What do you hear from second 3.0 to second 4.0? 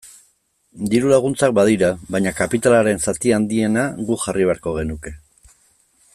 zati handiena